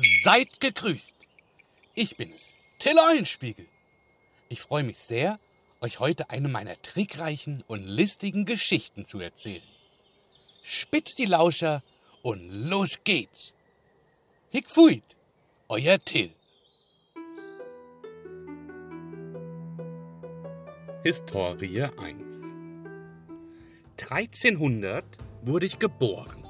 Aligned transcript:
Seid 0.00 0.60
gegrüßt. 0.60 1.14
Ich 1.96 2.16
bin 2.16 2.32
es, 2.32 2.54
Till 2.78 2.96
Eulenspiegel. 2.98 3.66
Ich 4.48 4.60
freue 4.60 4.84
mich 4.84 4.98
sehr, 4.98 5.40
euch 5.80 5.98
heute 5.98 6.30
eine 6.30 6.46
meiner 6.46 6.80
trickreichen 6.80 7.64
und 7.66 7.84
listigen 7.84 8.44
Geschichten 8.44 9.06
zu 9.06 9.18
erzählen. 9.18 9.62
Spitzt 10.62 11.18
die 11.18 11.24
Lauscher 11.24 11.82
und 12.22 12.48
los 12.48 13.02
geht's. 13.02 13.54
Hick 14.50 14.70
fuit, 14.70 15.02
euer 15.68 15.98
Till. 15.98 16.32
Historie 21.02 21.82
1 21.82 22.54
1300 24.00 25.04
wurde 25.42 25.66
ich 25.66 25.80
geboren. 25.80 26.44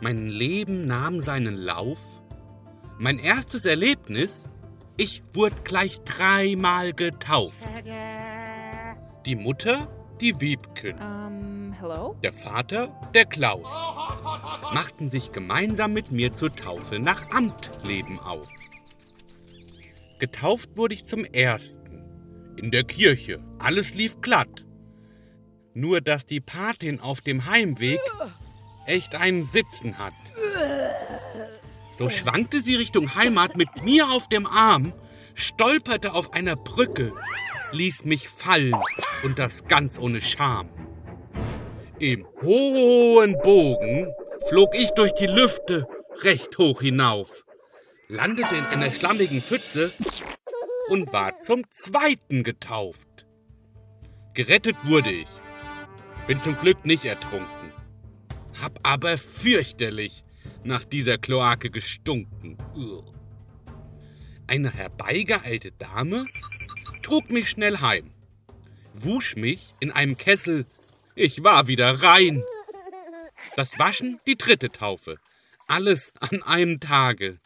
Mein 0.00 0.28
Leben 0.28 0.86
nahm 0.86 1.20
seinen 1.20 1.56
Lauf. 1.56 1.98
Mein 2.98 3.18
erstes 3.18 3.64
Erlebnis, 3.64 4.46
ich 4.96 5.22
wurde 5.32 5.56
gleich 5.64 6.00
dreimal 6.00 6.92
getauft. 6.92 7.66
Die 9.24 9.36
Mutter, 9.36 9.88
die 10.20 10.40
Wiebken. 10.40 10.98
Um, 10.98 11.72
hello? 11.72 12.16
Der 12.22 12.32
Vater, 12.32 12.88
der 13.14 13.24
Klaus, 13.24 13.66
machten 14.72 15.10
sich 15.10 15.32
gemeinsam 15.32 15.92
mit 15.92 16.12
mir 16.12 16.32
zur 16.32 16.54
Taufe 16.54 16.98
nach 16.98 17.30
Amtleben 17.30 18.18
auf. 18.18 18.46
Getauft 20.18 20.76
wurde 20.76 20.94
ich 20.94 21.06
zum 21.06 21.24
ersten. 21.24 22.02
In 22.56 22.70
der 22.70 22.84
Kirche. 22.84 23.40
Alles 23.58 23.94
lief 23.94 24.20
glatt. 24.20 24.64
Nur 25.74 26.00
dass 26.00 26.26
die 26.26 26.40
Patin 26.40 27.00
auf 27.00 27.20
dem 27.20 27.46
Heimweg 27.46 28.00
echt 28.86 29.14
einen 29.14 29.46
Sitzen 29.46 29.98
hat. 29.98 30.14
So 31.92 32.10
schwankte 32.10 32.60
sie 32.60 32.74
Richtung 32.74 33.14
Heimat 33.14 33.56
mit 33.56 33.84
mir 33.84 34.10
auf 34.10 34.28
dem 34.28 34.46
Arm, 34.46 34.92
stolperte 35.34 36.12
auf 36.12 36.32
einer 36.32 36.56
Brücke, 36.56 37.12
ließ 37.72 38.04
mich 38.04 38.28
fallen 38.28 38.74
und 39.22 39.38
das 39.38 39.66
ganz 39.68 39.98
ohne 39.98 40.20
Scham. 40.20 40.68
Im 41.98 42.26
hohen 42.42 43.38
Bogen 43.42 44.12
flog 44.48 44.74
ich 44.74 44.90
durch 44.90 45.12
die 45.12 45.26
Lüfte 45.26 45.86
recht 46.22 46.58
hoch 46.58 46.80
hinauf, 46.80 47.44
landete 48.08 48.56
in 48.56 48.64
einer 48.64 48.90
schlammigen 48.90 49.42
Pfütze 49.42 49.92
und 50.88 51.12
war 51.12 51.40
zum 51.40 51.62
zweiten 51.70 52.42
getauft. 52.42 53.26
Gerettet 54.34 54.76
wurde 54.84 55.10
ich. 55.10 55.28
Bin 56.26 56.40
zum 56.40 56.58
Glück 56.58 56.84
nicht 56.84 57.04
ertrunken. 57.04 57.73
Hab 58.60 58.80
aber 58.82 59.18
fürchterlich 59.18 60.24
nach 60.62 60.84
dieser 60.84 61.18
Kloake 61.18 61.70
gestunken. 61.70 62.58
Eine 64.46 64.72
herbeigeeilte 64.72 65.72
Dame 65.72 66.26
trug 67.02 67.30
mich 67.30 67.50
schnell 67.50 67.78
heim, 67.78 68.10
wusch 68.94 69.36
mich 69.36 69.74
in 69.80 69.92
einem 69.92 70.16
Kessel, 70.16 70.66
ich 71.14 71.44
war 71.44 71.66
wieder 71.66 72.02
rein. 72.02 72.42
Das 73.56 73.78
Waschen 73.78 74.20
die 74.26 74.36
dritte 74.36 74.70
Taufe, 74.70 75.18
alles 75.66 76.12
an 76.20 76.42
einem 76.42 76.80
Tage. 76.80 77.38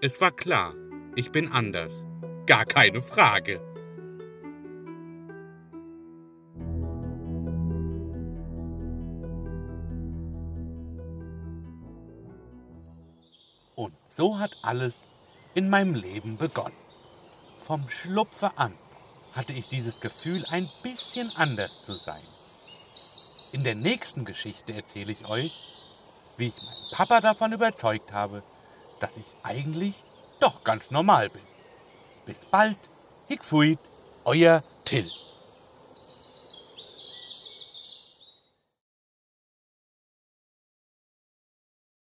Es 0.00 0.20
war 0.20 0.32
klar, 0.32 0.74
ich 1.16 1.30
bin 1.30 1.50
anders, 1.50 2.04
gar 2.46 2.66
keine 2.66 3.00
Frage. 3.00 3.60
Und 13.74 13.94
so 14.10 14.38
hat 14.38 14.56
alles 14.62 15.00
in 15.54 15.70
meinem 15.70 15.94
Leben 15.94 16.36
begonnen. 16.36 16.76
Vom 17.60 17.88
Schlupfe 17.88 18.50
an 18.56 18.74
hatte 19.34 19.52
ich 19.52 19.68
dieses 19.68 20.00
Gefühl, 20.00 20.44
ein 20.50 20.68
bisschen 20.82 21.30
anders 21.36 21.82
zu 21.82 21.94
sein. 21.94 22.20
In 23.52 23.64
der 23.64 23.74
nächsten 23.74 24.24
Geschichte 24.24 24.74
erzähle 24.74 25.12
ich 25.12 25.26
euch, 25.26 25.52
wie 26.36 26.48
ich 26.48 26.56
meinen 26.56 26.90
Papa 26.92 27.20
davon 27.20 27.52
überzeugt 27.52 28.12
habe, 28.12 28.42
dass 29.00 29.16
ich 29.16 29.26
eigentlich 29.42 29.94
doch 30.40 30.64
ganz 30.64 30.90
normal 30.90 31.28
bin. 31.30 31.42
Bis 32.26 32.46
bald, 32.46 32.78
Hickfuit, 33.28 33.78
euer 34.24 34.62
Till. 34.84 35.10